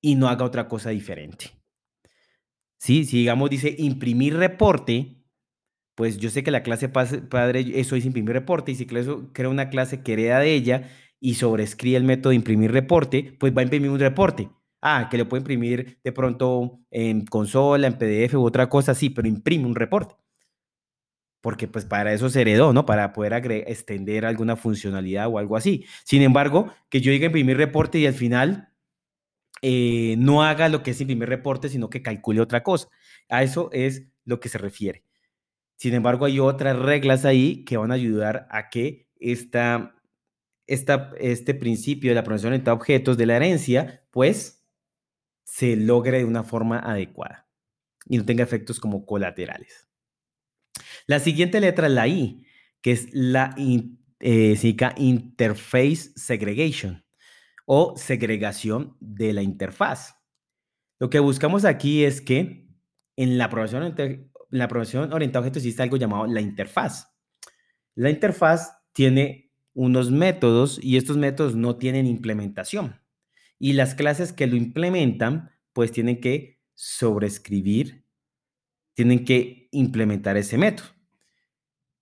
y 0.00 0.14
no 0.14 0.28
haga 0.28 0.44
otra 0.44 0.68
cosa 0.68 0.90
diferente. 0.90 1.50
¿Sí? 2.78 3.04
Si 3.04 3.18
digamos 3.18 3.50
dice 3.50 3.74
imprimir 3.78 4.36
reporte, 4.36 5.18
pues 5.94 6.18
yo 6.18 6.30
sé 6.30 6.44
que 6.44 6.52
la 6.52 6.62
clase 6.62 6.88
padre, 6.88 7.64
eso 7.74 7.96
es 7.96 8.04
imprimir 8.06 8.32
reporte, 8.32 8.70
y 8.70 8.76
si 8.76 8.86
crea 8.86 9.48
una 9.48 9.68
clase 9.68 10.02
que 10.02 10.12
hereda 10.12 10.38
de 10.38 10.54
ella 10.54 10.90
y 11.18 11.34
sobrescribe 11.34 11.96
el 11.96 12.04
método 12.04 12.30
de 12.30 12.36
imprimir 12.36 12.70
reporte, 12.70 13.36
pues 13.40 13.52
va 13.52 13.62
a 13.62 13.64
imprimir 13.64 13.90
un 13.90 13.98
reporte. 13.98 14.48
Ah, 14.80 15.08
que 15.10 15.18
lo 15.18 15.28
puede 15.28 15.40
imprimir 15.40 15.98
de 16.04 16.12
pronto 16.12 16.78
en 16.92 17.26
consola, 17.26 17.88
en 17.88 17.98
PDF 17.98 18.34
u 18.34 18.44
otra 18.44 18.68
cosa, 18.68 18.94
sí, 18.94 19.10
pero 19.10 19.26
imprime 19.26 19.66
un 19.66 19.74
reporte. 19.74 20.14
Porque 21.40 21.66
pues 21.66 21.84
para 21.84 22.12
eso 22.12 22.30
se 22.30 22.42
heredó, 22.42 22.72
¿no? 22.72 22.86
Para 22.86 23.12
poder 23.12 23.32
extender 23.66 24.24
alguna 24.24 24.54
funcionalidad 24.54 25.26
o 25.28 25.38
algo 25.38 25.56
así. 25.56 25.84
Sin 26.04 26.22
embargo, 26.22 26.72
que 26.90 27.00
yo 27.00 27.10
diga 27.10 27.26
imprimir 27.26 27.56
reporte 27.56 27.98
y 27.98 28.06
al 28.06 28.14
final 28.14 28.67
eh, 29.62 30.16
no 30.18 30.42
haga 30.42 30.68
lo 30.68 30.82
que 30.82 30.92
es 30.92 31.00
imprimir 31.00 31.28
reporte, 31.28 31.68
sino 31.68 31.90
que 31.90 32.02
calcule 32.02 32.40
otra 32.40 32.62
cosa. 32.62 32.88
A 33.28 33.42
eso 33.42 33.70
es 33.72 34.08
lo 34.24 34.40
que 34.40 34.48
se 34.48 34.58
refiere. 34.58 35.04
Sin 35.76 35.94
embargo, 35.94 36.24
hay 36.24 36.40
otras 36.40 36.78
reglas 36.78 37.24
ahí 37.24 37.64
que 37.64 37.76
van 37.76 37.90
a 37.90 37.94
ayudar 37.94 38.48
a 38.50 38.68
que 38.68 39.08
esta, 39.20 39.94
este 40.66 41.54
principio 41.54 42.10
de 42.10 42.14
la 42.14 42.22
programación 42.22 42.62
de 42.62 42.70
objetos 42.70 43.16
de 43.16 43.26
la 43.26 43.36
herencia, 43.36 44.04
pues, 44.10 44.66
se 45.44 45.76
logre 45.76 46.18
de 46.18 46.24
una 46.24 46.42
forma 46.42 46.78
adecuada 46.78 47.48
y 48.06 48.18
no 48.18 48.24
tenga 48.24 48.44
efectos 48.44 48.80
como 48.80 49.06
colaterales. 49.06 49.88
La 51.06 51.20
siguiente 51.20 51.60
letra 51.60 51.86
es 51.86 51.92
la 51.92 52.06
I, 52.06 52.44
que 52.82 52.92
es 52.92 53.08
la 53.12 53.54
eh, 53.56 54.56
significa 54.56 54.94
Interface 54.96 56.12
Segregation 56.16 57.07
o 57.70 57.94
segregación 57.98 58.96
de 58.98 59.34
la 59.34 59.42
interfaz. 59.42 60.16
Lo 60.98 61.10
que 61.10 61.18
buscamos 61.18 61.66
aquí 61.66 62.02
es 62.02 62.22
que 62.22 62.66
en 63.14 63.36
la 63.36 63.50
programación 63.50 63.94
la 64.48 64.68
programación 64.68 65.12
orientada 65.12 65.40
a 65.40 65.42
objetos 65.42 65.62
existe 65.62 65.82
algo 65.82 65.98
llamado 65.98 66.26
la 66.26 66.40
interfaz. 66.40 67.14
La 67.94 68.08
interfaz 68.08 68.72
tiene 68.94 69.52
unos 69.74 70.10
métodos 70.10 70.82
y 70.82 70.96
estos 70.96 71.18
métodos 71.18 71.56
no 71.56 71.76
tienen 71.76 72.06
implementación. 72.06 73.02
Y 73.58 73.74
las 73.74 73.94
clases 73.94 74.32
que 74.32 74.46
lo 74.46 74.56
implementan, 74.56 75.50
pues 75.74 75.92
tienen 75.92 76.22
que 76.22 76.62
sobreescribir, 76.74 78.06
tienen 78.94 79.26
que 79.26 79.68
implementar 79.72 80.38
ese 80.38 80.56
método. 80.56 80.88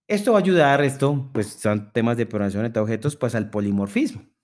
Esto 0.07 0.33
va 0.33 0.39
a 0.39 0.43
ayudar, 0.43 0.85
esto, 0.85 1.29
pues 1.35 1.49
son 1.49 1.93
temas 1.93 2.17
de 2.17 2.27
programación 2.27 2.71
a 2.73 2.81
objetos, 2.81 3.17
pues 3.17 3.35
al 3.35 3.51
polimorfismo. 3.51 4.36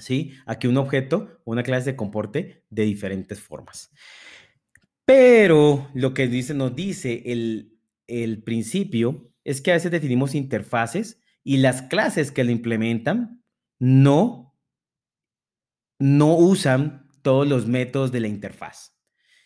¿Sí? 0.00 0.34
A 0.46 0.58
un 0.64 0.76
objeto 0.76 1.40
o 1.44 1.52
una 1.52 1.62
clase 1.62 1.92
se 1.92 1.96
comporte 1.96 2.64
de 2.68 2.84
diferentes 2.84 3.40
formas. 3.40 3.90
Pero 5.06 5.88
lo 5.94 6.12
que 6.12 6.28
dice, 6.28 6.52
nos 6.52 6.76
dice 6.76 7.22
el, 7.26 7.78
el 8.06 8.42
principio 8.42 9.32
es 9.44 9.62
que 9.62 9.70
a 9.70 9.74
veces 9.74 9.90
definimos 9.90 10.34
interfaces 10.34 11.22
y 11.42 11.56
las 11.56 11.80
clases 11.80 12.30
que 12.30 12.44
lo 12.44 12.50
implementan 12.50 13.42
no, 13.78 14.54
no 15.98 16.36
usan 16.36 17.08
todos 17.22 17.48
los 17.48 17.66
métodos 17.66 18.12
de 18.12 18.20
la 18.20 18.28
interfaz. 18.28 18.98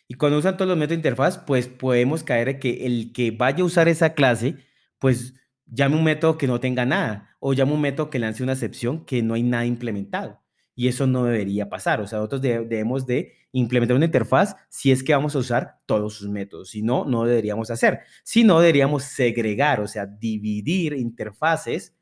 Y 0.08 0.14
cuando 0.14 0.38
usan 0.38 0.56
todos 0.56 0.68
los 0.68 0.76
métodos 0.76 1.02
de 1.02 1.08
interfaz, 1.08 1.38
pues 1.38 1.68
podemos 1.68 2.25
caer 2.25 2.49
en 2.49 2.58
que 2.58 2.87
el 2.87 3.12
que 3.12 3.30
vaya 3.30 3.62
a 3.62 3.66
usar 3.66 3.88
esa 3.88 4.14
clase, 4.14 4.56
pues 4.99 5.34
llame 5.73 5.97
un 5.97 6.05
método 6.05 6.37
que 6.38 6.47
no 6.47 6.61
tenga 6.61 6.85
nada 6.85 7.35
o 7.41 7.55
llame 7.55 7.73
un 7.73 7.81
método 7.81 8.11
que 8.11 8.19
lance 8.19 8.43
una 8.43 8.52
excepción 8.52 9.05
que 9.05 9.23
no 9.23 9.35
hay 9.35 9.43
nada 9.43 9.64
implementado. 9.64 10.41
Y 10.75 10.88
eso 10.88 11.07
no 11.07 11.25
debería 11.25 11.69
pasar. 11.69 12.00
O 12.00 12.07
sea, 12.07 12.19
nosotros 12.19 12.41
debemos 12.41 13.07
de 13.07 13.33
implementar 13.52 13.97
una 13.97 14.07
interfaz 14.07 14.57
si 14.69 14.91
es 14.91 15.02
que 15.02 15.14
vamos 15.14 15.35
a 15.35 15.38
usar 15.38 15.81
todos 15.87 16.14
sus 16.14 16.29
métodos. 16.29 16.71
Si 16.71 16.83
no, 16.83 17.05
no 17.05 17.25
deberíamos 17.25 17.71
hacer. 17.71 18.00
Si 18.23 18.45
no, 18.45 18.61
deberíamos 18.61 19.05
segregar, 19.05 19.81
o 19.81 19.87
sea, 19.87 20.07
dividir 20.07 20.95
interfaces 20.95 21.95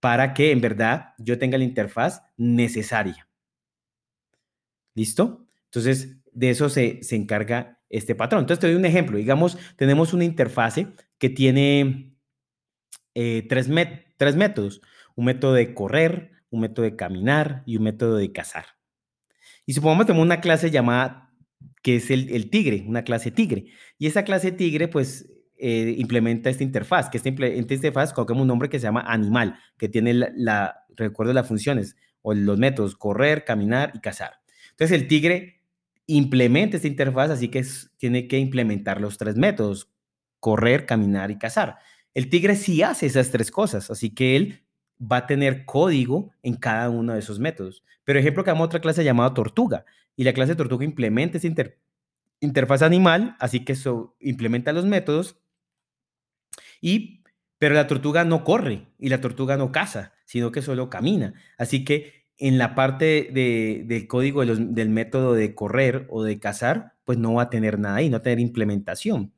para 0.00 0.34
que 0.34 0.52
en 0.52 0.60
verdad 0.60 1.14
yo 1.18 1.38
tenga 1.38 1.58
la 1.58 1.64
interfaz 1.64 2.22
necesaria. 2.36 3.28
¿Listo? 4.94 5.46
Entonces, 5.66 6.18
de 6.32 6.50
eso 6.50 6.68
se, 6.68 7.02
se 7.02 7.16
encarga 7.16 7.80
este 7.88 8.14
patrón. 8.14 8.42
Entonces, 8.42 8.60
te 8.60 8.68
doy 8.68 8.76
un 8.76 8.84
ejemplo. 8.84 9.18
Digamos, 9.18 9.58
tenemos 9.76 10.12
una 10.12 10.24
interfase 10.24 10.88
que 11.18 11.30
tiene 11.30 12.13
eh, 13.14 13.46
tres, 13.48 13.68
tres 14.16 14.36
métodos. 14.36 14.80
Un 15.16 15.26
método 15.26 15.54
de 15.54 15.74
correr, 15.74 16.32
un 16.50 16.60
método 16.60 16.84
de 16.84 16.96
caminar 16.96 17.62
y 17.66 17.76
un 17.76 17.84
método 17.84 18.16
de 18.16 18.32
cazar. 18.32 18.66
Y 19.66 19.72
supongamos 19.74 20.04
que 20.04 20.08
tenemos 20.08 20.26
una 20.26 20.40
clase 20.40 20.70
llamada, 20.70 21.32
que 21.82 21.96
es 21.96 22.10
el, 22.10 22.50
tigre, 22.50 22.84
una 22.86 23.04
clase 23.04 23.30
tigre. 23.30 23.66
Y 23.98 24.06
esa 24.06 24.24
clase 24.24 24.52
tigre, 24.52 24.88
pues, 24.88 25.30
eh, 25.56 25.94
implementa 25.98 26.50
esta 26.50 26.64
interfaz, 26.64 27.08
que 27.08 27.18
esta, 27.18 27.28
interfaz 27.28 28.12
coloquemos 28.12 28.42
un 28.42 28.48
nombre 28.48 28.68
que 28.68 28.78
se 28.78 28.84
llama 28.84 29.04
animal, 29.06 29.58
que 29.78 29.88
tiene 29.88 30.14
la, 30.14 30.84
recuerdo 30.96 31.32
las 31.32 31.46
funciones 31.46 31.96
o 32.22 32.34
los 32.34 32.58
métodos 32.58 32.96
correr, 32.96 33.44
caminar 33.44 33.92
y 33.94 34.00
cazar. 34.00 34.40
Entonces 34.70 35.00
el 35.00 35.08
tigre 35.08 35.62
implementa 36.06 36.76
esta 36.76 36.88
interfaz, 36.88 37.30
así 37.30 37.48
que 37.48 37.64
tiene 37.98 38.28
que 38.28 38.38
implementar 38.38 39.00
los 39.00 39.16
tres 39.18 39.36
métodos, 39.36 39.90
correr, 40.40 40.86
caminar 40.86 41.30
y 41.30 41.38
cazar. 41.38 41.78
El 42.14 42.30
tigre 42.30 42.56
sí 42.56 42.82
hace 42.82 43.06
esas 43.06 43.30
tres 43.30 43.50
cosas, 43.50 43.90
así 43.90 44.10
que 44.10 44.36
él 44.36 44.62
va 45.00 45.18
a 45.18 45.26
tener 45.26 45.64
código 45.64 46.30
en 46.42 46.54
cada 46.54 46.88
uno 46.88 47.12
de 47.12 47.18
esos 47.18 47.38
métodos. 47.38 47.84
Pero 48.04 48.18
ejemplo 48.18 48.44
que 48.44 48.50
damos 48.50 48.66
otra 48.66 48.80
clase 48.80 49.04
llamada 49.04 49.34
tortuga 49.34 49.84
y 50.16 50.24
la 50.24 50.32
clase 50.32 50.54
tortuga 50.54 50.84
implementa 50.84 51.38
esa 51.38 51.48
interfaz 52.40 52.82
animal, 52.82 53.36
así 53.40 53.64
que 53.64 53.72
eso 53.72 54.16
implementa 54.20 54.72
los 54.72 54.86
métodos 54.86 55.40
y 56.80 57.22
pero 57.58 57.74
la 57.74 57.86
tortuga 57.86 58.24
no 58.24 58.44
corre 58.44 58.88
y 58.98 59.08
la 59.08 59.20
tortuga 59.20 59.56
no 59.56 59.72
caza, 59.72 60.12
sino 60.26 60.52
que 60.52 60.60
solo 60.60 60.90
camina. 60.90 61.34
Así 61.56 61.84
que 61.84 62.26
en 62.36 62.58
la 62.58 62.74
parte 62.74 63.30
del 63.32 64.06
código 64.06 64.44
del 64.44 64.90
método 64.90 65.34
de 65.34 65.54
correr 65.54 66.06
o 66.10 66.22
de 66.24 66.38
cazar, 66.38 66.94
pues 67.04 67.16
no 67.16 67.34
va 67.34 67.44
a 67.44 67.50
tener 67.50 67.78
nada 67.78 67.96
ahí, 67.96 68.08
no 68.08 68.14
va 68.14 68.18
a 68.18 68.22
tener 68.22 68.40
implementación. 68.40 69.32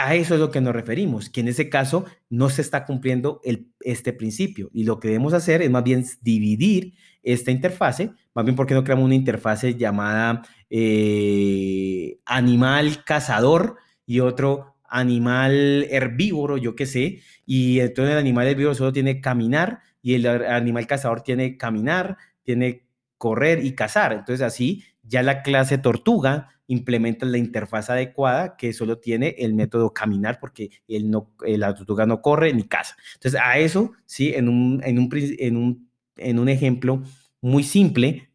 A 0.00 0.14
eso 0.14 0.34
es 0.34 0.40
lo 0.40 0.50
que 0.50 0.60
nos 0.60 0.74
referimos, 0.74 1.28
que 1.28 1.40
en 1.40 1.48
ese 1.48 1.68
caso 1.68 2.04
no 2.30 2.50
se 2.50 2.62
está 2.62 2.84
cumpliendo 2.84 3.40
el, 3.44 3.72
este 3.80 4.12
principio 4.12 4.70
y 4.72 4.84
lo 4.84 5.00
que 5.00 5.08
debemos 5.08 5.32
hacer 5.32 5.62
es 5.62 5.70
más 5.70 5.82
bien 5.82 6.04
dividir 6.20 6.94
esta 7.22 7.50
interfase, 7.50 8.12
más 8.34 8.44
bien 8.44 8.54
porque 8.54 8.74
no 8.74 8.84
creamos 8.84 9.06
una 9.06 9.14
interfase 9.14 9.74
llamada 9.74 10.42
eh, 10.70 12.18
animal 12.24 13.04
cazador 13.04 13.76
y 14.06 14.20
otro 14.20 14.76
animal 14.88 15.86
herbívoro, 15.90 16.56
yo 16.56 16.74
qué 16.74 16.86
sé, 16.86 17.20
y 17.44 17.80
entonces 17.80 18.12
el 18.12 18.18
animal 18.18 18.46
herbívoro 18.46 18.74
solo 18.74 18.92
tiene 18.92 19.20
caminar 19.20 19.80
y 20.00 20.14
el 20.14 20.26
animal 20.26 20.86
cazador 20.86 21.22
tiene 21.22 21.56
caminar, 21.56 22.16
tiene 22.42 22.86
correr 23.18 23.64
y 23.64 23.72
cazar. 23.72 24.12
Entonces 24.12 24.40
así 24.40 24.84
ya 25.08 25.22
la 25.22 25.42
clase 25.42 25.78
tortuga 25.78 26.48
implementa 26.68 27.26
la 27.26 27.38
interfaz 27.38 27.90
adecuada 27.90 28.56
que 28.56 28.72
solo 28.72 28.98
tiene 28.98 29.34
el 29.38 29.54
método 29.54 29.92
caminar 29.92 30.38
porque 30.38 30.70
el 30.86 31.10
no, 31.10 31.34
la 31.40 31.74
tortuga 31.74 32.06
no 32.06 32.20
corre 32.20 32.52
ni 32.52 32.64
caza. 32.64 32.96
Entonces, 33.14 33.40
a 33.42 33.58
eso, 33.58 33.92
sí, 34.04 34.34
en 34.34 34.48
un, 34.48 34.80
en 34.84 34.98
un, 34.98 35.08
en 35.12 35.56
un, 35.56 35.90
en 36.16 36.38
un 36.38 36.48
ejemplo 36.48 37.02
muy 37.40 37.62
simple, 37.62 38.30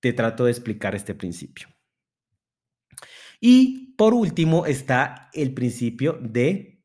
te 0.00 0.12
trato 0.12 0.44
de 0.44 0.50
explicar 0.50 0.94
este 0.94 1.14
principio. 1.14 1.68
Y 3.40 3.94
por 3.96 4.12
último 4.12 4.66
está 4.66 5.30
el 5.32 5.54
principio 5.54 6.18
de 6.20 6.82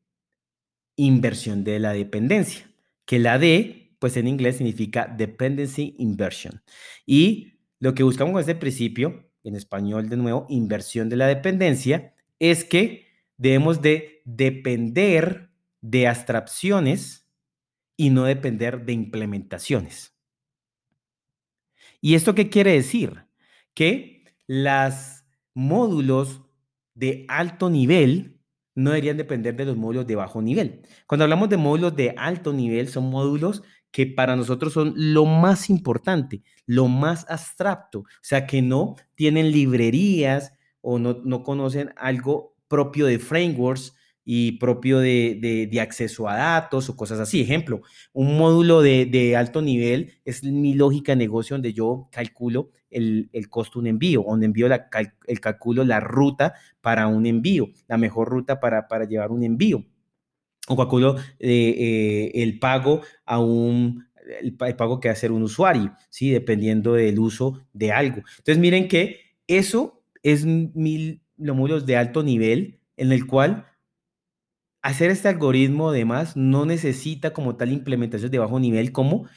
inversión 0.96 1.64
de 1.64 1.78
la 1.78 1.92
dependencia, 1.92 2.70
que 3.04 3.18
la 3.18 3.38
D, 3.38 3.94
pues 3.98 4.16
en 4.16 4.26
inglés 4.26 4.56
significa 4.56 5.06
dependency 5.06 5.94
inversion. 5.98 6.62
Y 7.04 7.55
lo 7.80 7.94
que 7.94 8.02
buscamos 8.02 8.32
con 8.32 8.40
este 8.40 8.54
principio 8.54 9.30
en 9.44 9.54
español 9.54 10.08
de 10.08 10.16
nuevo, 10.16 10.46
inversión 10.48 11.08
de 11.08 11.16
la 11.16 11.26
dependencia, 11.26 12.14
es 12.38 12.64
que 12.64 13.06
debemos 13.36 13.82
de 13.82 14.22
depender 14.24 15.50
de 15.80 16.08
abstracciones 16.08 17.28
y 17.96 18.10
no 18.10 18.24
depender 18.24 18.84
de 18.84 18.92
implementaciones. 18.92 20.14
¿Y 22.00 22.14
esto 22.14 22.34
qué 22.34 22.50
quiere 22.50 22.72
decir? 22.72 23.24
Que 23.74 24.24
los 24.46 25.24
módulos 25.54 26.42
de 26.94 27.24
alto 27.28 27.70
nivel 27.70 28.40
no 28.74 28.90
deberían 28.90 29.16
depender 29.16 29.56
de 29.56 29.64
los 29.64 29.76
módulos 29.76 30.06
de 30.06 30.16
bajo 30.16 30.42
nivel. 30.42 30.82
Cuando 31.06 31.24
hablamos 31.24 31.48
de 31.48 31.56
módulos 31.56 31.96
de 31.96 32.14
alto 32.16 32.52
nivel, 32.52 32.88
son 32.88 33.10
módulos 33.10 33.62
que 33.96 34.06
para 34.06 34.36
nosotros 34.36 34.74
son 34.74 34.92
lo 34.94 35.24
más 35.24 35.70
importante, 35.70 36.42
lo 36.66 36.86
más 36.86 37.24
abstracto, 37.30 38.00
o 38.00 38.04
sea, 38.20 38.46
que 38.46 38.60
no 38.60 38.94
tienen 39.14 39.50
librerías 39.50 40.52
o 40.82 40.98
no, 40.98 41.22
no 41.24 41.42
conocen 41.42 41.94
algo 41.96 42.54
propio 42.68 43.06
de 43.06 43.18
frameworks 43.18 43.96
y 44.22 44.58
propio 44.58 44.98
de, 44.98 45.38
de, 45.72 45.80
acceso 45.80 46.28
a 46.28 46.36
datos 46.36 46.90
o 46.90 46.96
cosas 46.96 47.20
así. 47.20 47.40
Ejemplo, 47.40 47.80
un 48.12 48.36
módulo 48.36 48.82
de, 48.82 49.06
de, 49.06 49.34
alto 49.34 49.62
nivel 49.62 50.12
es 50.26 50.44
mi 50.44 50.74
lógica 50.74 51.12
de 51.12 51.16
negocio 51.16 51.54
donde 51.54 51.72
yo 51.72 52.10
calculo 52.12 52.72
el, 52.90 53.30
el 53.32 53.48
costo 53.48 53.78
de 53.78 53.84
un 53.84 53.86
envío, 53.86 54.26
donde 54.28 54.44
envío 54.44 54.68
la, 54.68 54.90
el 55.26 55.40
calculo 55.40 55.84
la 55.84 56.00
ruta 56.00 56.52
para 56.82 57.06
un 57.06 57.24
envío, 57.24 57.70
la 57.88 57.96
mejor 57.96 58.28
ruta 58.28 58.60
para, 58.60 58.88
para 58.88 59.06
llevar 59.06 59.30
un 59.30 59.42
envío 59.42 59.86
o 60.68 61.16
eh, 61.38 62.30
el 62.34 62.58
pago 62.58 63.02
a 63.24 63.38
un, 63.38 64.06
el, 64.40 64.56
pago 64.56 65.00
que 65.00 65.08
va 65.08 65.12
a 65.12 65.16
hacer 65.16 65.32
un 65.32 65.42
usuario, 65.42 65.94
¿sí? 66.10 66.30
Dependiendo 66.30 66.94
del 66.94 67.18
uso 67.18 67.62
de 67.72 67.92
algo. 67.92 68.22
Entonces, 68.38 68.58
miren 68.58 68.88
que 68.88 69.20
eso 69.46 70.02
es 70.22 70.44
mil, 70.44 71.22
los 71.36 71.86
de 71.86 71.96
alto 71.96 72.22
nivel 72.22 72.80
en 72.96 73.12
el 73.12 73.26
cual 73.26 73.66
hacer 74.82 75.10
este 75.10 75.28
algoritmo, 75.28 75.90
además, 75.90 76.36
no 76.36 76.64
necesita 76.64 77.32
como 77.32 77.56
tal 77.56 77.72
implementación 77.72 78.30
de 78.30 78.38
bajo 78.38 78.58
nivel 78.60 78.92
como, 78.92 79.28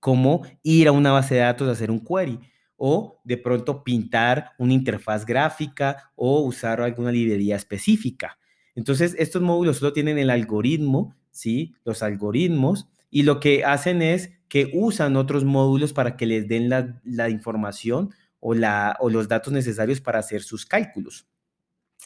como 0.00 0.42
ir 0.62 0.88
a 0.88 0.92
una 0.92 1.12
base 1.12 1.36
de 1.36 1.40
datos 1.40 1.68
a 1.68 1.72
hacer 1.72 1.90
un 1.90 2.04
query 2.04 2.38
o 2.76 3.20
de 3.24 3.36
pronto 3.36 3.82
pintar 3.82 4.52
una 4.58 4.72
interfaz 4.72 5.26
gráfica 5.26 6.12
o 6.14 6.40
usar 6.40 6.80
alguna 6.80 7.10
librería 7.10 7.56
específica. 7.56 8.37
Entonces, 8.78 9.16
estos 9.18 9.42
módulos 9.42 9.78
solo 9.78 9.92
tienen 9.92 10.18
el 10.18 10.30
algoritmo, 10.30 11.16
¿sí? 11.32 11.74
Los 11.84 12.04
algoritmos, 12.04 12.86
y 13.10 13.24
lo 13.24 13.40
que 13.40 13.64
hacen 13.64 14.02
es 14.02 14.30
que 14.48 14.70
usan 14.72 15.16
otros 15.16 15.44
módulos 15.44 15.92
para 15.92 16.16
que 16.16 16.26
les 16.26 16.46
den 16.46 16.68
la, 16.68 17.28
información 17.28 18.14
o, 18.38 18.54
los 18.54 19.26
datos 19.26 19.52
necesarios 19.52 20.00
para 20.00 20.20
hacer 20.20 20.42
sus 20.42 20.64
cálculos. 20.64 21.26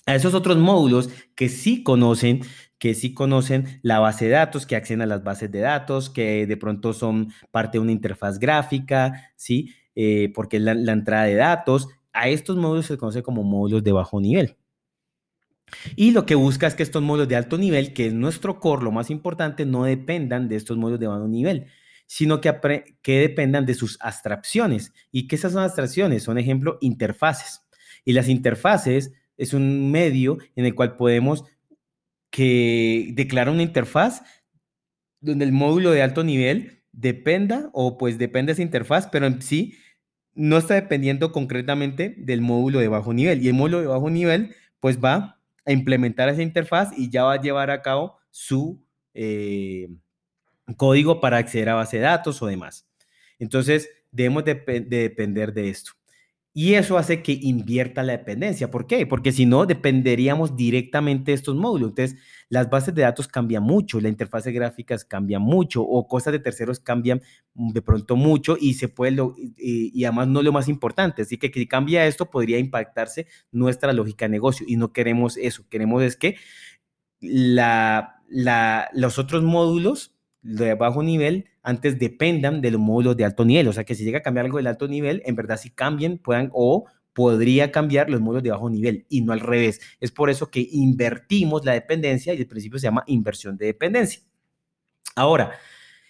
A 0.07 0.15
esos 0.15 0.33
otros 0.33 0.57
módulos 0.57 1.11
que 1.35 1.51
sí 1.51 1.83
conocen, 1.83 2.41
que 2.79 2.95
sí 2.95 3.13
conocen 3.13 3.79
la 3.83 3.99
base 3.99 4.25
de 4.25 4.31
datos, 4.31 4.65
que 4.65 4.75
acceden 4.75 5.03
a 5.03 5.07
las 5.07 5.23
bases 5.23 5.53
de 5.53 5.61
datos, 5.61 6.09
que 6.09 6.47
de 6.47 6.57
pronto 6.57 6.95
son 6.95 7.35
parte 7.51 7.77
de 7.77 7.83
una 7.83 7.93
interfaz 7.93 8.39
gráfica, 8.39 9.31
¿sí? 9.37 9.75
Eh, 9.95 10.33
porque 10.35 10.57
es 10.57 10.63
la, 10.63 10.73
la 10.73 10.93
entrada 10.93 11.25
de 11.25 11.35
datos. 11.35 11.89
A 12.15 12.31
estos 12.31 12.57
módulos 12.57 12.87
se 12.87 12.97
conoce 12.97 13.23
como 13.23 13.43
módulos 13.43 13.85
de 13.85 13.93
bajo 13.93 14.23
nivel. 14.23 14.57
Y 15.97 16.11
lo 16.13 16.27
que 16.27 16.35
busca 16.35 16.67
es 16.67 16.75
que 16.75 16.83
estos 16.83 17.03
módulos 17.03 17.29
de 17.29 17.37
alto 17.37 17.59
nivel, 17.59 17.93
que 17.93 18.07
es 18.07 18.15
nuestro 18.15 18.61
core, 18.61 18.85
lo 18.85 18.93
más 18.93 19.11
importante, 19.11 19.67
no 19.67 19.85
dependan 19.85 20.49
de 20.49 20.57
estos 20.57 20.77
módulos 20.77 21.01
de 21.01 21.07
bajo 21.07 21.29
nivel, 21.29 21.67
sino 22.07 22.41
que, 22.41 22.97
que 23.03 23.21
dependan 23.21 23.67
de 23.67 23.75
sus 23.75 23.99
abstracciones. 24.01 24.93
¿Y 25.11 25.27
qué 25.29 25.37
esas 25.37 25.57
abstracciones? 25.57 26.23
Son, 26.23 26.39
ejemplo, 26.39 26.79
interfaces. 26.81 27.63
Y 28.05 28.13
las 28.13 28.29
interfaces 28.29 29.13
es 29.37 29.55
un 29.55 29.91
medio 29.91 30.39
en 30.57 30.67
el 30.67 30.75
cual 30.75 30.97
podemos 30.97 31.45
que 32.31 33.11
declarar 33.15 33.53
una 33.53 33.63
interfaz 33.63 34.23
donde 35.21 35.45
el 35.45 35.53
módulo 35.53 35.91
de 35.91 36.03
alto 36.03 36.25
nivel 36.25 36.83
dependa 36.93 37.71
o 37.73 37.97
pues 37.97 38.19
depende 38.19 38.51
de 38.51 38.55
esa 38.55 38.63
interfaz, 38.63 39.07
pero 39.07 39.27
en 39.27 39.41
sí 39.41 39.75
no 40.35 40.57
está 40.59 40.75
dependiendo 40.75 41.33
concretamente 41.33 42.15
del 42.19 42.41
módulo 42.41 42.81
de 42.81 42.89
bajo 42.89 43.13
nivel. 43.13 43.43
Y 43.43 43.49
el 43.49 43.55
módulo 43.55 43.81
de 43.81 43.87
bajo 43.87 44.11
nivel 44.11 44.55
pues 44.81 44.99
va 44.99 45.42
a 45.65 45.73
implementar 45.73 46.29
esa 46.29 46.43
interfaz 46.43 46.91
y 46.97 47.11
ya 47.11 47.25
va 47.25 47.35
a 47.35 47.41
llevar 47.41 47.71
a 47.71 47.83
cabo 47.83 48.19
su 48.31 48.83
eh, 49.15 49.89
código 50.77 51.21
para 51.21 51.39
acceder 51.39 51.69
a 51.69 51.75
base 51.75 51.99
de 51.99 52.05
datos 52.05 52.41
o 52.43 52.47
demás. 52.47 52.89
Entonces, 53.39 53.89
debemos 54.11 54.45
de, 54.45 54.55
depender 54.89 55.53
de 55.53 55.69
esto. 55.69 55.93
Y 56.55 56.75
eso 56.75 56.99
hace 56.99 57.23
que 57.23 57.33
invierta 57.33 58.03
la 58.03 58.13
dependencia. 58.13 58.71
¿Por 58.71 58.87
qué? 58.87 59.07
Porque 59.07 59.33
si 59.33 59.47
no, 59.47 59.65
dependeríamos 59.65 60.55
directamente 60.55 61.31
de 61.31 61.37
estos 61.37 61.57
módulos. 61.57 61.91
Entonces, 61.91 62.19
las 62.51 62.69
bases 62.69 62.95
de 62.95 63.01
datos 63.03 63.27
cambian 63.27 63.63
mucho, 63.63 63.99
la 64.01 64.11
interfaz 64.11 64.45
de 64.45 64.53
gráficas 64.53 65.07
cambia 65.07 65.39
mucho 65.39 65.83
o 65.83 66.07
cosas 66.07 66.35
de 66.35 66.41
terceros 66.41 66.79
cambian 66.79 67.23
de 67.55 67.81
pronto 67.81 68.17
mucho 68.17 68.59
y 68.61 68.75
se 68.75 68.89
puede, 68.89 69.17
y, 69.57 70.05
además 70.05 70.29
no 70.29 70.43
lo 70.43 70.53
más 70.53 70.69
importante. 70.69 71.23
Así 71.23 71.39
que 71.39 71.51
si 71.51 71.67
cambia 71.67 72.07
esto, 72.07 72.29
podría 72.31 72.59
impactarse 72.59 73.27
nuestra 73.51 73.95
lógica 73.95 74.27
de 74.27 74.33
negocio 74.33 74.67
y 74.69 74.77
no 74.77 74.93
queremos 74.93 75.39
eso. 75.39 75.65
Queremos 75.71 76.03
es 76.03 76.17
que 76.17 76.37
los 77.21 79.19
otros 79.19 79.43
módulos 79.43 80.15
de 80.43 80.75
bajo 80.75 81.03
nivel 81.03 81.47
antes 81.63 81.99
dependan 81.99 82.61
de 82.61 82.71
los 82.71 82.81
módulos 82.81 83.17
de 83.17 83.25
alto 83.25 83.45
nivel. 83.45 83.69
O 83.69 83.73
sea, 83.73 83.85
que 83.85 83.95
si 83.95 84.05
llega 84.05 84.19
a 84.19 84.23
cambiar 84.23 84.47
algo 84.47 84.59
del 84.59 84.67
alto 84.67 84.89
nivel, 84.89 85.23
en 85.25 85.37
verdad 85.37 85.57
si 85.57 85.71
cambien, 85.71 86.19
puedan 86.19 86.51
o 86.53 86.87
podría 87.13 87.71
cambiar 87.71 88.11
los 88.11 88.21
módulos 88.21 88.43
de 88.43 88.51
bajo 88.51 88.71
nivel 88.71 89.07
y 89.09 89.23
no 89.23 89.33
al 89.33 89.41
revés. 89.41 89.81
Es 90.01 90.11
por 90.11 90.31
eso 90.31 90.51
que 90.51 90.67
invertimos 90.71 91.65
la 91.65 91.73
dependencia 91.73 92.35
y 92.35 92.39
el 92.39 92.47
principio 92.47 92.79
se 92.79 92.85
llama 92.85 93.05
inversión 93.07 93.57
de 93.57 93.67
dependencia. 93.67 94.23
Ahora, 95.15 95.53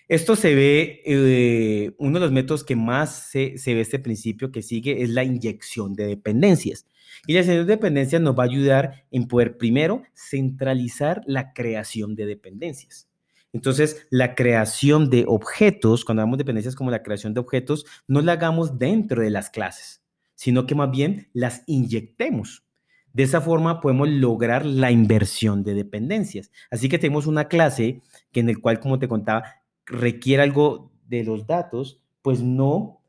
esto 0.09 0.37
se 0.37 0.55
ve, 0.55 1.03
eh, 1.05 1.95
uno 1.99 2.19
de 2.19 2.21
los 2.21 2.33
métodos 2.33 2.65
que 2.65 2.77
más 2.77 3.31
se, 3.31 3.59
se, 3.59 3.75
ve 3.75 3.81
este 3.81 3.99
principio 3.99 4.53
que 4.53 4.63
sigue 4.63 5.03
es 5.03 5.11
la 5.11 5.25
inyección 5.25 5.95
de 5.95 6.07
dependencias. 6.07 6.87
Y 7.27 7.33
la 7.33 7.41
inyección 7.41 7.67
de 7.67 7.73
dependencias 7.73 8.23
nos 8.23 8.39
va 8.39 8.45
a 8.45 8.47
ayudar 8.47 9.05
en 9.11 9.27
poder 9.27 9.57
primero 9.57 10.03
centralizar 10.15 11.23
la 11.27 11.53
creación 11.53 12.15
de 12.15 12.27
dependencias. 12.27 13.09
Entonces, 13.53 14.07
la 14.11 14.35
creación 14.35 15.11
de 15.11 15.25
objetos, 15.29 16.05
cuando 16.05 16.23
hablamos 16.23 16.39
de 16.39 16.45
dependencias 16.45 16.75
como 16.75 16.91
la 16.91 17.03
creación 17.03 17.35
de 17.35 17.41
objetos, 17.41 17.85
no 18.07 18.23
la 18.23 18.33
hagamos 18.33 18.79
dentro 18.79 19.23
de 19.23 19.31
las 19.31 19.51
clases, 19.51 20.03
sino 20.35 20.67
que 20.67 20.75
más 20.75 20.91
bien 20.91 21.29
las 21.35 21.63
inyectemos. 21.67 22.65
De 23.13 23.25
esa 23.25 23.43
forma 23.43 23.81
podemos 23.81 24.09
lograr 24.09 24.65
la 24.65 24.91
inversión 24.91 25.65
de 25.65 25.75
dependencias. 25.75 26.51
Así 26.71 26.89
que 26.89 26.99
tenemos 26.99 27.27
una 27.27 27.49
clase 27.49 28.01
que 28.33 28.41
en 28.41 28.49
el 28.49 28.59
cual, 28.59 28.81
como 28.81 28.99
te 28.99 29.09
contaba, 29.09 29.45
requiere 29.85 30.43
algo 30.43 30.91
de 31.07 31.25
los 31.25 31.47
datos, 31.47 32.01
pues 32.23 32.41
no, 32.41 33.03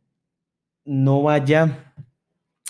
no 0.84 1.22
vaya, 1.22 1.94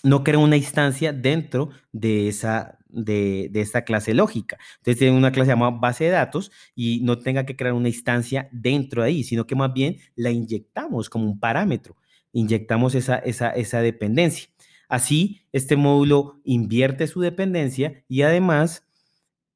no 0.04 0.24
crea 0.24 0.38
una 0.38 0.58
instancia 0.58 1.12
dentro 1.12 1.70
de 1.92 2.28
esa, 2.28 2.78
de, 2.94 3.50
esta 3.56 3.84
clase 3.84 4.14
lógica. 4.14 4.58
Entonces, 4.78 5.00
tiene 5.00 5.18
una 5.18 5.32
clase 5.32 5.52
llamada 5.52 5.72
base 5.72 6.06
de 6.06 6.12
datos 6.12 6.52
y 6.76 7.02
no 7.04 7.20
tenga 7.20 7.46
que 7.46 7.56
crear 7.56 7.74
una 7.74 7.90
instancia 7.90 8.48
dentro 8.52 9.02
de 9.02 9.10
ahí, 9.10 9.24
sino 9.24 9.46
que 9.46 9.56
más 9.56 9.74
bien 9.74 9.98
la 10.16 10.32
inyectamos 10.32 11.10
como 11.10 11.26
un 11.26 11.40
parámetro, 11.40 11.96
inyectamos 12.32 12.96
esa, 12.96 13.18
esa, 13.18 13.50
esa 13.50 13.82
dependencia. 13.82 14.50
Así, 14.88 15.42
este 15.52 15.76
módulo 15.76 16.40
invierte 16.44 17.08
su 17.08 17.22
dependencia 17.22 18.04
y 18.08 18.22
además, 18.22 18.86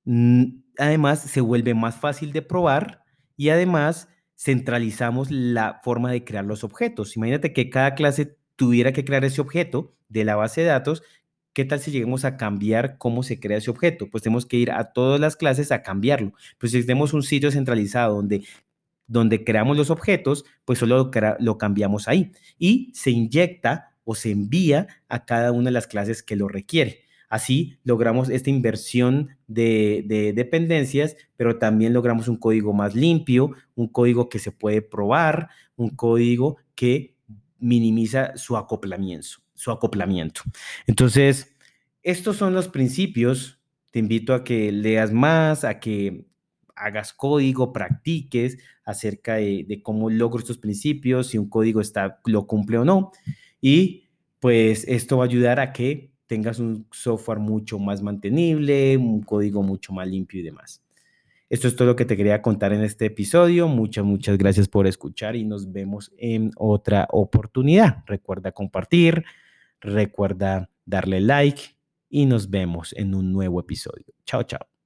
mm, 0.05 0.45
además 0.77 1.21
se 1.21 1.41
vuelve 1.41 1.73
más 1.73 1.95
fácil 1.95 2.31
de 2.31 2.41
probar 2.41 3.03
y 3.35 3.49
además 3.49 4.09
centralizamos 4.35 5.31
la 5.31 5.81
forma 5.83 6.11
de 6.11 6.23
crear 6.23 6.45
los 6.45 6.63
objetos. 6.63 7.15
Imagínate 7.17 7.53
que 7.53 7.69
cada 7.69 7.95
clase 7.95 8.37
tuviera 8.55 8.93
que 8.93 9.05
crear 9.05 9.25
ese 9.25 9.41
objeto 9.41 9.95
de 10.09 10.25
la 10.25 10.35
base 10.35 10.61
de 10.61 10.67
datos 10.67 11.03
¿Qué 11.57 11.65
tal 11.65 11.79
si 11.79 11.89
lleguemos 11.89 12.23
a 12.23 12.37
cambiar 12.37 12.99
cómo 12.99 13.23
se 13.23 13.39
crea 13.39 13.57
ese 13.57 13.71
objeto? 13.71 14.07
Pues 14.11 14.21
tenemos 14.21 14.45
que 14.45 14.57
ir 14.57 14.69
a 14.69 14.93
todas 14.93 15.19
las 15.19 15.35
clases 15.35 15.71
a 15.71 15.81
cambiarlo. 15.81 16.33
Pues 16.59 16.71
si 16.71 16.81
tenemos 16.81 17.13
un 17.13 17.23
sitio 17.23 17.49
centralizado 17.49 18.13
donde, 18.13 18.43
donde 19.07 19.43
creamos 19.43 19.75
los 19.75 19.89
objetos, 19.89 20.45
pues 20.65 20.77
solo 20.77 21.09
lo, 21.39 21.57
cambiamos 21.57 22.07
ahí. 22.07 22.31
Y 22.59 22.91
se 22.93 23.09
inyecta 23.09 23.95
o 24.03 24.13
se 24.13 24.29
envía 24.29 24.85
a 25.09 25.25
cada 25.25 25.51
una 25.51 25.69
de 25.69 25.71
las 25.71 25.87
clases 25.87 26.21
que 26.21 26.35
lo 26.35 26.47
requiere. 26.47 26.99
Así 27.27 27.79
logramos 27.83 28.29
esta 28.29 28.51
inversión 28.51 29.29
de, 29.47 30.03
de, 30.05 30.33
dependencias, 30.33 31.17
pero 31.37 31.57
también 31.57 31.91
logramos 31.91 32.27
un 32.27 32.37
código 32.37 32.71
más 32.71 32.93
limpio, 32.93 33.53
un 33.73 33.87
código 33.87 34.29
que 34.29 34.37
se 34.37 34.51
puede 34.51 34.83
probar, 34.83 35.49
un 35.75 35.89
código 35.89 36.57
que 36.75 37.15
minimiza 37.57 38.37
su 38.37 38.57
acoplamiento 38.57 39.46
su 39.57 39.71
acoplamiento. 39.71 40.41
Entonces, 40.85 41.55
estos 42.03 42.37
son 42.37 42.53
los 42.53 42.69
principios. 42.69 43.59
Te 43.91 43.99
invito 43.99 44.33
a 44.33 44.43
que 44.43 44.71
leas 44.71 45.11
más, 45.11 45.63
a 45.63 45.79
que 45.79 46.27
hagas 46.75 47.11
código, 47.11 47.73
practiques 47.73 48.59
acerca 48.85 49.35
de, 49.35 49.81
cómo 49.83 50.09
logro 50.09 50.39
estos 50.39 50.59
principios, 50.59 51.27
si 51.27 51.37
un 51.37 51.49
código 51.49 51.81
está, 51.81 52.21
lo 52.25 52.45
cumple 52.47 52.77
o 52.77 52.85
no. 52.85 53.11
Y 53.59 54.05
pues 54.39 54.85
esto 54.87 55.17
va 55.17 55.25
a 55.25 55.27
ayudar 55.27 55.59
a 55.59 55.73
que 55.73 56.11
tengas 56.27 56.59
un 56.59 56.85
software 56.91 57.39
mucho 57.39 57.79
más 57.79 58.01
mantenible, 58.01 58.95
un 58.95 59.21
código 59.23 59.63
mucho 59.63 59.91
más 59.91 60.07
limpio 60.07 60.39
y 60.39 60.43
demás. 60.43 60.83
Esto 61.49 61.69
es 61.69 61.75
todo 61.77 61.87
lo 61.87 61.95
que 61.95 62.05
te 62.05 62.17
quería 62.17 62.41
contar 62.41 62.73
en 62.73 62.83
este 62.83 63.05
episodio. 63.05 63.69
Muchas, 63.69 64.03
muchas 64.03 64.37
gracias 64.37 64.67
por 64.67 64.85
escuchar 64.85 65.35
y 65.37 65.45
nos 65.45 65.71
vemos 65.71 66.11
en 66.17 66.51
otra 66.57 67.07
oportunidad. 67.09 68.03
Recuerda 68.05 68.51
compartir, 68.51 69.23
Recuerda 69.81 70.69
darle 70.85 71.21
like 71.21 71.77
y 72.09 72.25
nos 72.25 72.49
vemos 72.49 72.93
en 72.93 73.15
un 73.15 73.31
nuevo 73.33 73.59
episodio. 73.59 74.13
Chao, 74.25 74.43
chao. 74.43 74.76